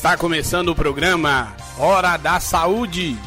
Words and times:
Está 0.00 0.16
começando 0.16 0.70
o 0.70 0.74
programa 0.74 1.54
Hora 1.76 2.16
da 2.16 2.40
Saúde. 2.40 3.18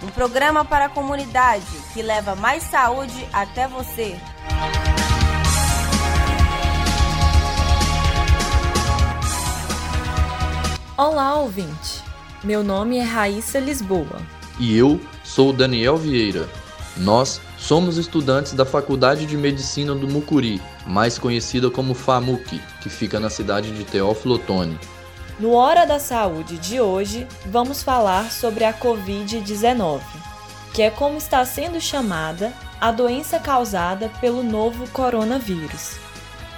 Um 0.00 0.06
programa 0.06 0.64
para 0.64 0.84
a 0.84 0.88
comunidade 0.88 1.66
que 1.92 2.02
leva 2.02 2.36
mais 2.36 2.62
saúde 2.62 3.26
até 3.32 3.66
você. 3.66 4.16
Olá, 10.96 11.34
ouvinte. 11.34 12.00
Meu 12.44 12.62
nome 12.62 12.98
é 12.98 13.02
Raíssa 13.02 13.58
Lisboa. 13.58 14.22
E 14.56 14.78
eu 14.78 15.00
sou 15.24 15.52
Daniel 15.52 15.96
Vieira. 15.96 16.48
Nós 16.96 17.40
somos 17.58 17.96
estudantes 17.96 18.52
da 18.52 18.64
Faculdade 18.64 19.26
de 19.26 19.36
Medicina 19.36 19.96
do 19.96 20.06
Mucuri, 20.06 20.62
mais 20.86 21.18
conhecida 21.18 21.68
como 21.72 21.92
FAMUC, 21.92 22.62
que 22.80 22.88
fica 22.88 23.18
na 23.18 23.30
cidade 23.30 23.72
de 23.72 23.82
Teófilo 23.82 24.36
Otoni. 24.36 24.78
No 25.40 25.54
Hora 25.54 25.86
da 25.86 25.98
Saúde 25.98 26.58
de 26.58 26.82
hoje, 26.82 27.26
vamos 27.46 27.82
falar 27.82 28.30
sobre 28.30 28.62
a 28.62 28.74
Covid-19, 28.74 30.02
que 30.74 30.82
é 30.82 30.90
como 30.90 31.16
está 31.16 31.42
sendo 31.46 31.80
chamada 31.80 32.52
a 32.78 32.92
doença 32.92 33.38
causada 33.38 34.10
pelo 34.20 34.42
novo 34.42 34.86
coronavírus. 34.90 35.96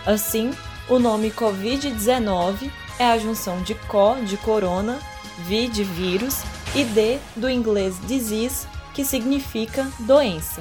Assim, 0.05 0.51
o 0.89 0.99
nome 0.99 1.31
Covid-19 1.31 2.73
é 2.99 3.05
a 3.05 3.19
junção 3.19 3.63
de 3.63 3.77
CO 3.77 4.17
de 4.25 4.37
corona, 4.37 4.99
V 5.47 5.69
de 5.69 5.85
vírus 5.85 6.43
e 6.75 6.83
D 6.83 7.21
do 7.37 7.49
inglês 7.49 7.95
disease, 8.09 8.67
que 8.93 9.05
significa 9.05 9.89
doença. 10.01 10.61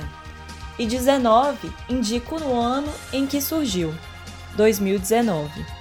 E 0.77 0.85
19 0.85 1.73
indica 1.89 2.35
o 2.35 2.55
ano 2.55 2.93
em 3.11 3.25
que 3.25 3.41
surgiu, 3.41 3.91
2019. 4.55 5.80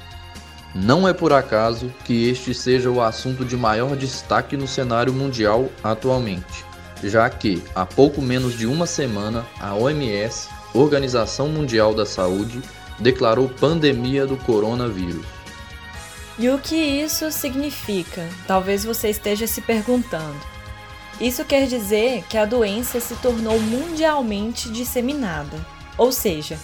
Não 0.75 1.09
é 1.09 1.13
por 1.13 1.33
acaso 1.33 1.93
que 2.05 2.29
este 2.29 2.55
seja 2.55 2.91
o 2.91 3.01
assunto 3.01 3.45
de 3.45 3.57
maior 3.57 3.97
destaque 3.97 4.57
no 4.57 4.69
cenário 4.69 5.13
mundial 5.13 5.69
atualmente, 5.83 6.65
já 7.03 7.29
que 7.29 7.63
há 7.75 7.85
pouco 7.85 8.23
menos 8.23 8.57
de 8.57 8.67
uma 8.67 8.87
semana 8.87 9.45
a 9.59 9.75
OMS, 9.75 10.49
Organização 10.73 11.49
Mundial 11.49 11.93
da 11.93 12.07
Saúde, 12.07 12.63
declarou 13.01 13.49
pandemia 13.49 14.27
do 14.27 14.37
coronavírus. 14.37 15.27
E 16.39 16.49
o 16.49 16.59
que 16.59 16.77
isso 16.77 17.31
significa? 17.33 18.27
Talvez 18.47 18.85
você 18.85 19.11
esteja 19.11 19.47
se 19.47 19.61
perguntando. 19.61 20.39
Isso 21.21 21.45
quer 21.45 21.67
dizer 21.67 22.25
que 22.29 22.39
a 22.39 22.47
doença 22.47 23.01
se 23.01 23.15
tornou 23.17 23.61
mundialmente 23.61 24.71
disseminada, 24.71 25.59
ou 25.99 26.13
seja, 26.13 26.59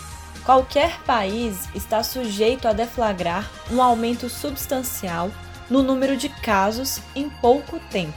qualquer 0.46 1.02
país 1.02 1.68
está 1.74 2.04
sujeito 2.04 2.68
a 2.68 2.72
deflagrar 2.72 3.50
um 3.68 3.82
aumento 3.82 4.30
substancial 4.30 5.28
no 5.68 5.82
número 5.82 6.16
de 6.16 6.28
casos 6.28 7.00
em 7.16 7.28
pouco 7.28 7.80
tempo. 7.90 8.16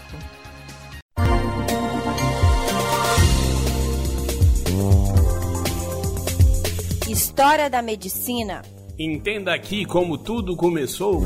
História 7.09 7.67
da 7.67 7.81
medicina. 7.81 8.61
Entenda 8.99 9.51
aqui 9.51 9.83
como 9.83 10.15
tudo 10.15 10.55
começou. 10.55 11.23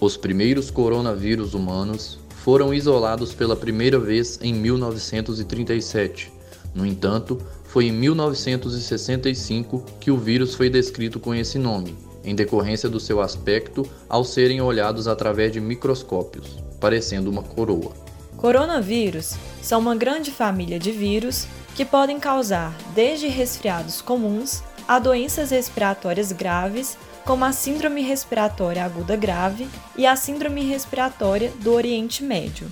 Os 0.00 0.16
primeiros 0.16 0.70
coronavírus 0.70 1.52
humanos 1.52 2.18
foram 2.42 2.72
isolados 2.72 3.34
pela 3.34 3.54
primeira 3.54 3.98
vez 3.98 4.38
em 4.40 4.54
1937 4.54 6.33
no 6.74 6.84
entanto, 6.84 7.40
foi 7.64 7.86
em 7.86 7.92
1965 7.92 9.84
que 10.00 10.10
o 10.10 10.16
vírus 10.16 10.54
foi 10.54 10.68
descrito 10.68 11.20
com 11.20 11.34
esse 11.34 11.58
nome, 11.58 11.96
em 12.24 12.34
decorrência 12.34 12.88
do 12.88 12.98
seu 12.98 13.20
aspecto 13.20 13.88
ao 14.08 14.24
serem 14.24 14.60
olhados 14.60 15.06
através 15.06 15.52
de 15.52 15.60
microscópios, 15.60 16.58
parecendo 16.80 17.30
uma 17.30 17.42
coroa. 17.42 17.92
Coronavírus 18.36 19.34
são 19.62 19.80
uma 19.80 19.94
grande 19.94 20.30
família 20.30 20.78
de 20.78 20.90
vírus 20.90 21.46
que 21.74 21.84
podem 21.84 22.20
causar 22.20 22.76
desde 22.94 23.26
resfriados 23.28 24.00
comuns 24.00 24.62
a 24.86 24.98
doenças 24.98 25.50
respiratórias 25.50 26.30
graves, 26.30 26.98
como 27.24 27.44
a 27.44 27.52
Síndrome 27.52 28.02
Respiratória 28.02 28.84
Aguda 28.84 29.16
Grave 29.16 29.66
e 29.96 30.06
a 30.06 30.14
Síndrome 30.14 30.62
Respiratória 30.62 31.50
do 31.62 31.72
Oriente 31.72 32.22
Médio. 32.22 32.68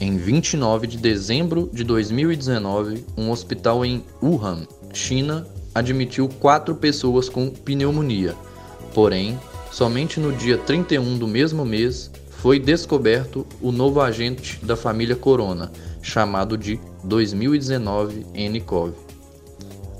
Em 0.00 0.16
29 0.16 0.86
de 0.86 0.96
dezembro 0.96 1.68
de 1.72 1.82
2019, 1.82 3.04
um 3.16 3.32
hospital 3.32 3.84
em 3.84 4.04
Wuhan, 4.22 4.60
China, 4.94 5.44
admitiu 5.74 6.28
quatro 6.28 6.76
pessoas 6.76 7.28
com 7.28 7.50
pneumonia. 7.50 8.36
Porém, 8.94 9.36
somente 9.72 10.20
no 10.20 10.32
dia 10.32 10.56
31 10.56 11.18
do 11.18 11.26
mesmo 11.26 11.64
mês 11.64 12.12
foi 12.30 12.60
descoberto 12.60 13.44
o 13.60 13.72
novo 13.72 14.00
agente 14.00 14.64
da 14.64 14.76
família 14.76 15.16
Corona, 15.16 15.72
chamado 16.00 16.56
de 16.56 16.78
2019 17.02 18.24
nCoV. 18.34 19.07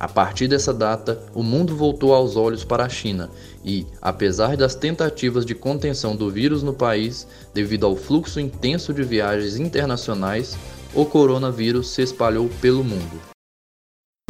A 0.01 0.07
partir 0.07 0.47
dessa 0.47 0.73
data, 0.73 1.21
o 1.35 1.43
mundo 1.43 1.75
voltou 1.75 2.15
aos 2.15 2.37
olhos 2.37 2.63
para 2.63 2.85
a 2.85 2.89
China 2.89 3.29
e, 3.65 3.85
apesar 4.01 4.57
das 4.57 4.77
tentativas 4.77 5.45
de 5.45 5.57
contenção 5.57 6.15
do 6.15 6.31
vírus 6.31 6.63
no 6.63 6.73
país, 6.73 7.27
devido 7.53 7.85
ao 7.85 7.97
fluxo 7.97 8.39
intenso 8.39 8.95
de 8.95 9.03
viagens 9.03 9.57
internacionais, 9.57 10.57
o 10.95 11.05
coronavírus 11.05 11.91
se 11.91 12.03
espalhou 12.03 12.49
pelo 12.61 12.85
mundo. 12.85 13.21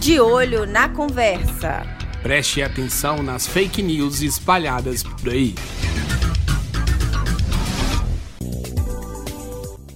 De 0.01 0.19
olho 0.19 0.65
na 0.65 0.89
conversa. 0.89 1.83
Preste 2.23 2.63
atenção 2.63 3.23
nas 3.23 3.47
fake 3.47 3.83
news 3.83 4.23
espalhadas 4.23 5.03
por 5.03 5.29
aí. 5.29 5.55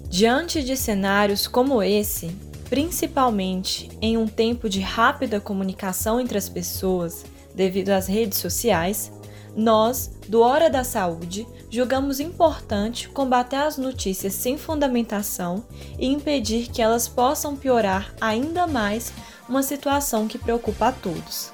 Diante 0.09 0.62
de 0.62 0.77
cenários 0.77 1.47
como 1.47 1.83
esse, 1.83 2.37
principalmente 2.72 3.91
em 4.00 4.16
um 4.16 4.27
tempo 4.27 4.66
de 4.66 4.81
rápida 4.81 5.38
comunicação 5.38 6.19
entre 6.19 6.38
as 6.38 6.49
pessoas 6.49 7.22
devido 7.55 7.91
às 7.91 8.06
redes 8.06 8.38
sociais, 8.38 9.12
nós, 9.55 10.10
do 10.27 10.41
Hora 10.41 10.71
da 10.71 10.83
Saúde, 10.83 11.47
julgamos 11.69 12.19
importante 12.19 13.10
combater 13.10 13.56
as 13.56 13.77
notícias 13.77 14.33
sem 14.33 14.56
fundamentação 14.56 15.62
e 15.99 16.06
impedir 16.06 16.69
que 16.69 16.81
elas 16.81 17.06
possam 17.06 17.55
piorar 17.55 18.15
ainda 18.19 18.66
mais 18.66 19.12
uma 19.47 19.62
situação 19.62 20.27
que 20.27 20.39
preocupa 20.39 20.89
a 20.89 20.93
todos. 20.93 21.53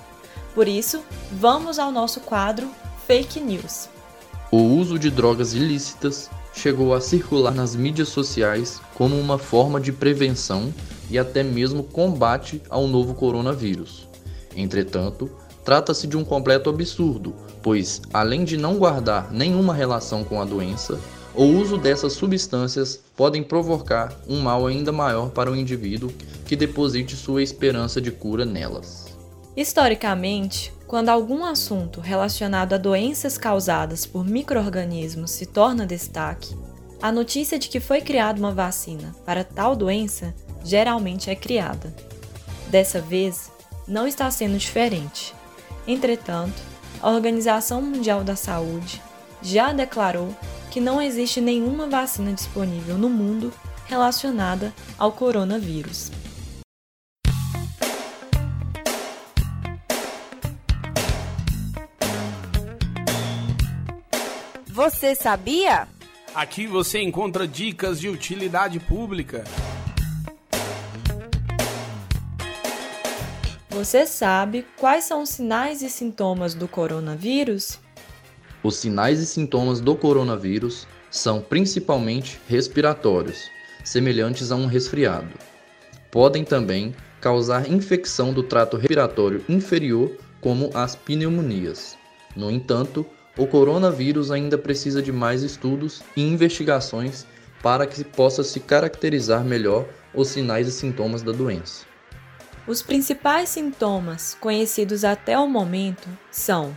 Por 0.55 0.69
isso, 0.69 1.03
vamos 1.33 1.81
ao 1.81 1.91
nosso 1.91 2.21
quadro 2.21 2.71
Fake 3.09 3.41
News. 3.41 3.89
O 4.53 4.59
uso 4.59 4.97
de 4.97 5.11
drogas 5.11 5.53
ilícitas 5.53 6.31
chegou 6.55 6.95
a 6.95 7.01
circular 7.01 7.53
nas 7.53 7.75
mídias 7.75 8.09
sociais 8.09 8.81
como 8.95 9.19
uma 9.19 9.37
forma 9.37 9.81
de 9.81 9.93
prevenção 9.93 10.73
e 11.11 11.19
até 11.19 11.43
mesmo 11.43 11.83
combate 11.83 12.63
ao 12.69 12.87
novo 12.87 13.15
coronavírus. 13.15 14.09
Entretanto, 14.57 15.31
trata-se 15.65 16.07
de 16.07 16.17
um 16.17 16.25
completo 16.25 16.71
absurdo, 16.71 17.35
pois, 17.63 18.03
além 18.13 18.45
de 18.45 18.57
não 18.57 18.77
guardar 18.77 19.33
nenhuma 19.33 19.75
relação 19.75 20.25
com 20.25 20.41
a 20.41 20.45
doença, 20.45 20.99
o 21.35 21.45
uso 21.45 21.77
dessas 21.79 22.15
substâncias 22.15 23.01
podem 23.17 23.43
provocar 23.43 24.13
um 24.29 24.41
mal 24.41 24.67
ainda 24.67 24.91
maior 24.91 25.31
para 25.31 25.51
o 25.51 25.57
indivíduo 25.57 26.11
que 26.45 26.57
deposite 26.57 27.15
sua 27.15 27.43
esperança 27.43 28.01
de 28.01 28.11
cura 28.11 28.45
nelas. 28.45 29.17
Historicamente, 29.57 30.73
quando 30.87 31.11
algum 31.11 31.45
assunto 31.45 32.01
relacionado 32.01 32.73
a 32.73 32.79
doenças 32.79 33.37
causadas 33.37 34.07
por 34.07 34.25
microorganismos 34.25 35.31
se 35.31 35.47
torna 35.47 35.87
destaque, 35.87 36.57
a 37.01 37.13
notícia 37.13 37.59
de 37.59 37.69
que 37.69 37.79
foi 37.79 38.01
criada 38.01 38.41
uma 38.41 38.53
vacina 38.53 39.15
para 39.25 39.45
tal 39.45 39.77
doença 39.77 40.35
geralmente 40.65 41.31
é 41.31 41.35
criada. 41.35 41.95
Dessa 42.69 43.01
vez, 43.01 43.51
não 43.87 44.07
está 44.07 44.31
sendo 44.31 44.59
diferente. 44.59 45.35
Entretanto, 45.87 46.61
a 47.01 47.11
Organização 47.11 47.81
Mundial 47.81 48.23
da 48.23 48.37
Saúde 48.37 49.01
já 49.41 49.73
declarou 49.73 50.35
que 50.71 50.81
não 50.81 51.01
existe 51.01 51.41
nenhuma 51.41 51.89
vacina 51.89 52.33
disponível 52.33 52.99
no 52.99 53.09
mundo 53.09 53.53
relacionada 53.87 54.73
ao 54.99 55.13
coronavírus. 55.13 56.11
Você 64.67 65.15
sabia? 65.15 65.89
Aqui 66.35 66.67
você 66.67 67.03
encontra 67.03 67.49
dicas 67.49 67.99
de 67.99 68.09
utilidade 68.09 68.79
pública. 68.79 69.43
Você 73.79 74.05
sabe 74.07 74.67
quais 74.77 75.05
são 75.05 75.23
os 75.23 75.29
sinais 75.29 75.83
e 75.83 75.89
sintomas 75.89 76.53
do 76.53 76.67
coronavírus? 76.67 77.79
Os 78.61 78.75
sinais 78.75 79.21
e 79.21 79.27
sintomas 79.27 79.79
do 79.79 79.95
coronavírus 79.95 80.85
são 81.13 81.41
principalmente 81.41 82.41
respiratórios, 82.49 83.49
semelhantes 83.85 84.51
a 84.51 84.57
um 84.57 84.67
resfriado. 84.67 85.33
Podem 86.11 86.43
também 86.43 86.93
causar 87.21 87.71
infecção 87.71 88.33
do 88.33 88.43
trato 88.43 88.77
respiratório 88.77 89.45
inferior, 89.49 90.11
como 90.41 90.71
as 90.75 90.97
pneumonias. 90.97 91.97
No 92.35 92.51
entanto, 92.51 93.07
o 93.37 93.47
coronavírus 93.47 94.33
ainda 94.33 94.59
precisa 94.59 95.01
de 95.01 95.13
mais 95.13 95.45
estudos 95.45 96.03
e 96.17 96.23
investigações 96.23 97.25
para 97.63 97.87
que 97.87 98.03
possa 98.03 98.43
se 98.43 98.59
caracterizar 98.59 99.45
melhor 99.45 99.87
os 100.13 100.27
sinais 100.27 100.67
e 100.67 100.73
sintomas 100.73 101.23
da 101.23 101.31
doença. 101.31 101.88
Os 102.69 102.83
principais 102.83 103.49
sintomas 103.49 104.37
conhecidos 104.39 105.03
até 105.03 105.39
o 105.39 105.49
momento 105.49 106.07
são 106.31 106.77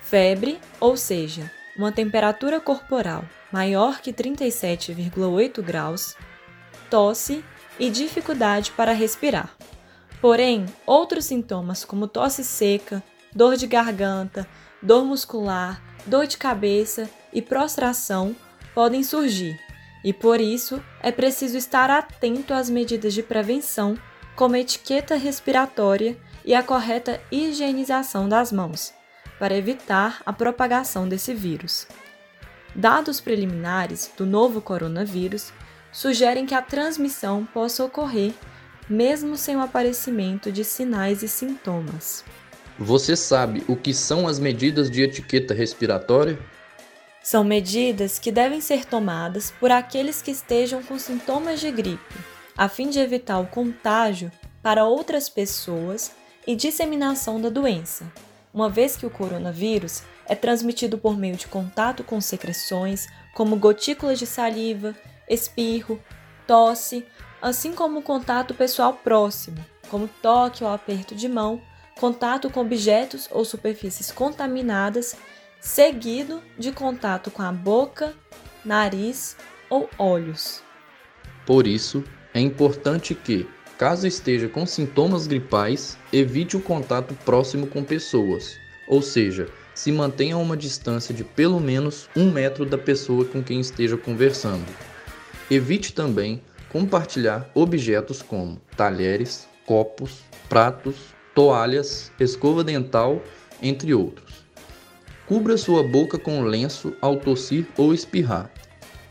febre, 0.00 0.60
ou 0.78 0.96
seja, 0.96 1.50
uma 1.76 1.90
temperatura 1.90 2.60
corporal 2.60 3.24
maior 3.50 4.00
que 4.00 4.12
37,8 4.12 5.60
graus, 5.60 6.16
tosse 6.88 7.44
e 7.80 7.90
dificuldade 7.90 8.70
para 8.70 8.92
respirar. 8.92 9.56
Porém, 10.20 10.66
outros 10.86 11.24
sintomas 11.24 11.84
como 11.84 12.06
tosse 12.06 12.44
seca, 12.44 13.02
dor 13.34 13.56
de 13.56 13.66
garganta, 13.66 14.46
dor 14.80 15.04
muscular, 15.04 15.82
dor 16.06 16.28
de 16.28 16.36
cabeça 16.36 17.10
e 17.32 17.42
prostração 17.42 18.36
podem 18.72 19.02
surgir, 19.02 19.58
e 20.04 20.12
por 20.12 20.40
isso 20.40 20.80
é 21.00 21.10
preciso 21.10 21.56
estar 21.56 21.90
atento 21.90 22.54
às 22.54 22.70
medidas 22.70 23.12
de 23.12 23.22
prevenção, 23.22 23.98
como 24.34 24.56
etiqueta 24.56 25.16
respiratória 25.16 26.16
e 26.44 26.54
a 26.54 26.62
correta 26.62 27.20
higienização 27.30 28.28
das 28.28 28.52
mãos, 28.52 28.92
para 29.38 29.56
evitar 29.56 30.22
a 30.26 30.32
propagação 30.32 31.08
desse 31.08 31.32
vírus. 31.34 31.86
Dados 32.74 33.20
preliminares 33.20 34.10
do 34.16 34.26
novo 34.26 34.60
coronavírus 34.60 35.52
sugerem 35.92 36.44
que 36.44 36.54
a 36.54 36.62
transmissão 36.62 37.44
possa 37.44 37.84
ocorrer 37.84 38.34
mesmo 38.88 39.36
sem 39.36 39.56
o 39.56 39.60
aparecimento 39.60 40.52
de 40.52 40.64
sinais 40.64 41.22
e 41.22 41.28
sintomas. 41.28 42.24
Você 42.78 43.16
sabe 43.16 43.64
o 43.68 43.76
que 43.76 43.94
são 43.94 44.26
as 44.26 44.38
medidas 44.38 44.90
de 44.90 45.02
etiqueta 45.02 45.54
respiratória? 45.54 46.38
São 47.22 47.42
medidas 47.42 48.18
que 48.18 48.30
devem 48.30 48.60
ser 48.60 48.84
tomadas 48.84 49.50
por 49.52 49.70
aqueles 49.70 50.20
que 50.20 50.30
estejam 50.30 50.82
com 50.82 50.98
sintomas 50.98 51.60
de 51.60 51.70
gripe, 51.70 52.14
a 52.56 52.68
fim 52.68 52.90
de 52.90 52.98
evitar 52.98 53.38
o 53.38 53.46
contágio 53.46 54.30
para 54.62 54.84
outras 54.84 55.28
pessoas 55.28 56.14
e 56.46 56.54
disseminação 56.54 57.40
da 57.40 57.48
doença, 57.48 58.10
uma 58.52 58.68
vez 58.68 58.96
que 58.96 59.06
o 59.06 59.10
coronavírus 59.10 60.02
é 60.26 60.34
transmitido 60.34 60.96
por 60.96 61.16
meio 61.16 61.36
de 61.36 61.46
contato 61.46 62.02
com 62.04 62.20
secreções, 62.20 63.06
como 63.34 63.56
gotículas 63.56 64.18
de 64.18 64.26
saliva, 64.26 64.94
espirro, 65.28 66.00
tosse, 66.46 67.04
assim 67.42 67.72
como 67.72 68.02
contato 68.02 68.54
pessoal 68.54 68.94
próximo, 68.94 69.58
como 69.90 70.08
toque 70.22 70.64
ou 70.64 70.70
aperto 70.70 71.14
de 71.14 71.28
mão 71.28 71.60
contato 71.98 72.50
com 72.50 72.60
objetos 72.60 73.28
ou 73.30 73.44
superfícies 73.44 74.10
contaminadas, 74.10 75.16
seguido 75.60 76.42
de 76.58 76.72
contato 76.72 77.30
com 77.30 77.42
a 77.42 77.52
boca, 77.52 78.14
nariz 78.64 79.36
ou 79.70 79.88
olhos. 79.98 80.62
Por 81.46 81.66
isso, 81.66 82.04
é 82.34 82.40
importante 82.40 83.14
que, 83.14 83.46
caso 83.78 84.06
esteja 84.06 84.48
com 84.48 84.66
sintomas 84.66 85.26
gripais, 85.26 85.96
evite 86.12 86.56
o 86.56 86.60
contato 86.60 87.14
próximo 87.24 87.66
com 87.66 87.82
pessoas, 87.82 88.58
ou 88.88 89.00
seja, 89.00 89.48
se 89.74 89.90
mantenha 89.90 90.34
a 90.34 90.38
uma 90.38 90.56
distância 90.56 91.14
de 91.14 91.24
pelo 91.24 91.60
menos 91.60 92.08
um 92.14 92.30
metro 92.30 92.66
da 92.66 92.76
pessoa 92.76 93.24
com 93.24 93.42
quem 93.42 93.60
esteja 93.60 93.96
conversando. 93.96 94.66
Evite 95.50 95.92
também 95.92 96.42
compartilhar 96.68 97.48
objetos 97.54 98.20
como 98.20 98.60
talheres, 98.76 99.48
copos, 99.64 100.22
pratos 100.48 101.14
toalhas, 101.34 102.12
escova 102.18 102.62
dental, 102.62 103.22
entre 103.60 103.92
outros. 103.92 104.44
Cubra 105.26 105.56
sua 105.56 105.82
boca 105.82 106.18
com 106.18 106.42
lenço 106.42 106.94
ao 107.00 107.16
tossir 107.16 107.66
ou 107.76 107.92
espirrar. 107.92 108.50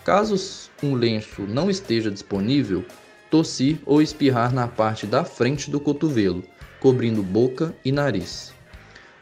Caso 0.05 0.35
um 0.81 0.93
lenço 0.93 1.41
não 1.41 1.69
esteja 1.69 2.09
disponível, 2.09 2.85
tossir 3.33 3.79
ou 3.83 3.99
espirrar 3.99 4.53
na 4.53 4.67
parte 4.67 5.07
da 5.07 5.25
frente 5.25 5.71
do 5.71 5.79
cotovelo, 5.79 6.43
cobrindo 6.79 7.23
boca 7.23 7.73
e 7.83 7.91
nariz. 7.91 8.53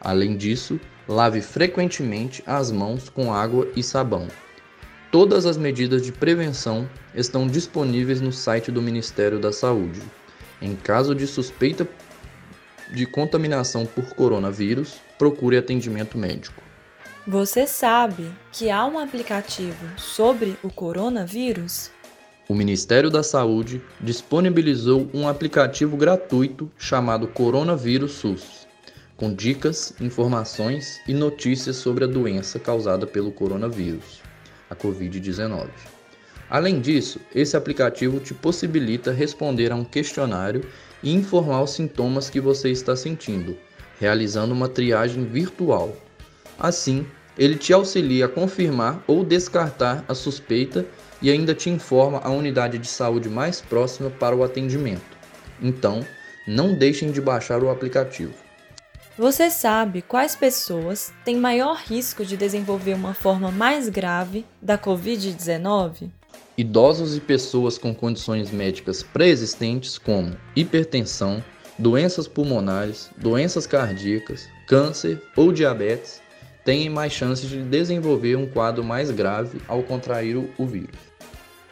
Além 0.01 0.35
disso, 0.35 0.77
lave 1.07 1.39
frequentemente 1.39 2.43
as 2.45 2.71
mãos 2.71 3.07
com 3.07 3.33
água 3.33 3.69
e 3.73 3.81
sabão. 3.81 4.27
Todas 5.13 5.45
as 5.45 5.55
medidas 5.55 6.01
de 6.01 6.11
prevenção 6.11 6.89
estão 7.15 7.47
disponíveis 7.47 8.19
no 8.19 8.33
site 8.33 8.69
do 8.69 8.81
Ministério 8.81 9.39
da 9.39 9.53
Saúde. 9.53 10.01
Em 10.61 10.75
caso 10.75 11.15
de 11.15 11.25
suspeita 11.25 11.87
de 12.93 13.05
contaminação 13.05 13.85
por 13.85 14.13
coronavírus, 14.13 14.99
procure 15.17 15.55
atendimento 15.55 16.17
médico. 16.17 16.61
Você 17.25 17.65
sabe 17.65 18.29
que 18.51 18.69
há 18.69 18.85
um 18.85 18.99
aplicativo 18.99 19.87
sobre 19.97 20.57
o 20.61 20.69
coronavírus? 20.69 21.91
O 22.49 22.55
Ministério 22.55 23.09
da 23.09 23.23
Saúde 23.23 23.81
disponibilizou 23.99 25.09
um 25.13 25.27
aplicativo 25.27 25.95
gratuito 25.95 26.69
chamado 26.77 27.27
Coronavírus 27.27 28.13
SUS, 28.13 28.67
com 29.15 29.33
dicas, 29.33 29.93
informações 30.01 30.99
e 31.07 31.13
notícias 31.13 31.75
sobre 31.75 32.03
a 32.03 32.07
doença 32.07 32.59
causada 32.59 33.05
pelo 33.05 33.31
coronavírus, 33.31 34.21
a 34.69 34.75
Covid-19. 34.75 35.69
Além 36.49 36.81
disso, 36.81 37.19
esse 37.33 37.55
aplicativo 37.55 38.19
te 38.19 38.33
possibilita 38.33 39.11
responder 39.11 39.71
a 39.71 39.75
um 39.75 39.85
questionário 39.85 40.65
e 41.01 41.13
informar 41.13 41.61
os 41.61 41.71
sintomas 41.71 42.29
que 42.29 42.41
você 42.41 42.71
está 42.71 42.95
sentindo, 42.95 43.55
realizando 43.99 44.53
uma 44.53 44.67
triagem 44.67 45.23
virtual. 45.23 45.95
Assim, 46.59 47.05
ele 47.37 47.55
te 47.55 47.71
auxilia 47.71 48.25
a 48.25 48.29
confirmar 48.29 49.01
ou 49.07 49.23
descartar 49.23 50.03
a 50.07 50.13
suspeita 50.13 50.85
e 51.21 51.29
ainda 51.29 51.53
te 51.53 51.69
informa 51.69 52.19
a 52.23 52.29
unidade 52.29 52.77
de 52.77 52.87
saúde 52.87 53.29
mais 53.29 53.61
próxima 53.61 54.09
para 54.09 54.35
o 54.35 54.43
atendimento. 54.43 55.17
Então, 55.61 56.05
não 56.47 56.73
deixem 56.73 57.11
de 57.11 57.21
baixar 57.21 57.63
o 57.63 57.69
aplicativo. 57.69 58.33
Você 59.17 59.49
sabe 59.51 60.01
quais 60.01 60.35
pessoas 60.35 61.13
têm 61.23 61.37
maior 61.37 61.75
risco 61.77 62.25
de 62.25 62.35
desenvolver 62.35 62.93
uma 62.93 63.13
forma 63.13 63.51
mais 63.51 63.89
grave 63.89 64.45
da 64.61 64.77
Covid-19? 64.77 66.09
idosos 66.57 67.15
e 67.15 67.19
pessoas 67.19 67.77
com 67.77 67.93
condições 67.93 68.51
médicas 68.51 69.01
pré-existentes 69.01 69.97
como 69.97 70.35
hipertensão, 70.55 71.43
doenças 71.77 72.27
pulmonares, 72.27 73.09
doenças 73.17 73.65
cardíacas, 73.65 74.47
câncer 74.67 75.21
ou 75.35 75.51
diabetes 75.51 76.21
têm 76.63 76.89
mais 76.89 77.13
chances 77.13 77.49
de 77.49 77.63
desenvolver 77.63 78.35
um 78.35 78.45
quadro 78.45 78.83
mais 78.83 79.09
grave 79.09 79.59
ao 79.67 79.81
contrair 79.81 80.37
o 80.37 80.65
vírus. 80.65 81.10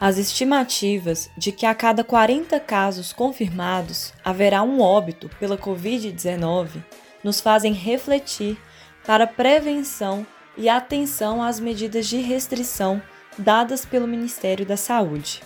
As 0.00 0.16
estimativas 0.16 1.30
de 1.36 1.52
que 1.52 1.66
a 1.66 1.74
cada 1.74 2.02
40 2.02 2.58
casos 2.58 3.12
confirmados 3.12 4.14
haverá 4.24 4.62
um 4.62 4.80
óbito 4.80 5.28
pela 5.38 5.58
Covid-19 5.58 6.82
nos 7.22 7.42
fazem 7.42 7.74
refletir 7.74 8.56
para 9.04 9.26
prevenção 9.26 10.26
e 10.56 10.70
atenção 10.70 11.42
às 11.42 11.60
medidas 11.60 12.06
de 12.06 12.16
restrição 12.16 13.02
dadas 13.36 13.84
pelo 13.84 14.08
Ministério 14.08 14.64
da 14.64 14.76
Saúde. 14.76 15.42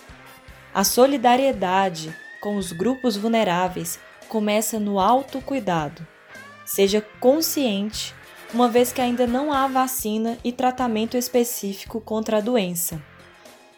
A 0.73 0.84
solidariedade 0.84 2.16
com 2.40 2.56
os 2.56 2.70
grupos 2.70 3.16
vulneráveis 3.16 3.99
começa 4.28 4.78
no 4.78 5.00
autocuidado. 5.00 6.06
Seja 6.64 7.04
consciente, 7.18 8.14
uma 8.52 8.68
vez 8.68 8.92
que 8.92 9.00
ainda 9.00 9.26
não 9.26 9.52
há 9.52 9.66
vacina 9.66 10.38
e 10.44 10.52
tratamento 10.52 11.16
específico 11.16 12.00
contra 12.00 12.38
a 12.38 12.40
doença. 12.40 13.02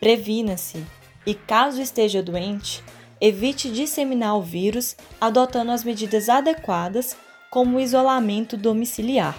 Previna-se 0.01 0.85
e, 1.25 1.35
caso 1.35 1.81
esteja 1.81 2.23
doente, 2.23 2.83
evite 3.21 3.71
disseminar 3.71 4.37
o 4.37 4.43
vírus 4.43 4.97
adotando 5.21 5.73
as 5.73 5.83
medidas 5.83 6.29
adequadas, 6.29 7.17
como 7.51 7.77
o 7.77 7.81
isolamento 7.81 8.57
domiciliar. 8.57 9.37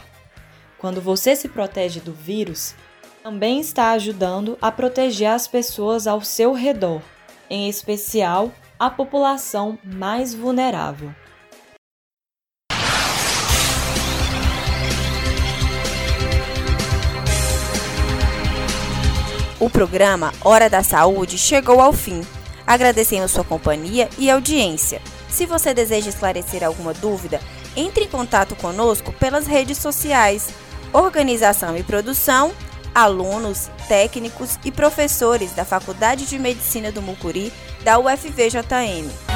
Quando 0.78 1.02
você 1.02 1.36
se 1.36 1.48
protege 1.48 2.00
do 2.00 2.14
vírus, 2.14 2.76
também 3.24 3.60
está 3.60 3.92
ajudando 3.92 4.58
a 4.62 4.72
proteger 4.72 5.30
as 5.30 5.48
pessoas 5.48 6.08
ao 6.08 6.22
seu 6.22 6.54
redor, 6.54 7.02
em 7.50 7.68
especial 7.68 8.52
a 8.80 8.90
população 8.90 9.78
mais 9.84 10.34
vulnerável. 10.34 11.14
O 19.68 19.70
programa 19.70 20.34
Hora 20.46 20.70
da 20.70 20.82
Saúde 20.82 21.38
chegou 21.38 21.82
ao 21.82 21.92
fim. 21.92 22.22
Agradecemos 22.66 23.32
sua 23.32 23.44
companhia 23.44 24.08
e 24.18 24.32
audiência. 24.32 25.02
Se 25.30 25.46
você 25.46 25.74
deseja 25.74 26.08
esclarecer 26.08 26.64
alguma 26.64 26.94
dúvida, 26.94 27.42
entre 27.76 28.06
em 28.06 28.08
contato 28.08 28.56
conosco 28.56 29.12
pelas 29.12 29.46
redes 29.46 29.78
sociais. 29.78 30.48
Organização 30.94 31.76
e 31.76 31.84
produção 31.84 32.54
alunos, 32.96 33.70
técnicos 33.90 34.58
e 34.64 34.72
professores 34.72 35.52
da 35.52 35.66
Faculdade 35.66 36.26
de 36.26 36.40
Medicina 36.40 36.90
do 36.90 37.02
Mucuri 37.02 37.52
da 37.84 38.00
UFVJM. 38.00 39.27